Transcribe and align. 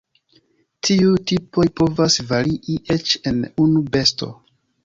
Tiuj 0.87 1.11
tipoj 1.33 1.67
povas 1.81 2.17
varii 2.31 2.81
eĉ 2.97 3.15
en 3.33 3.41
unu 3.67 3.89
besto. 3.99 4.33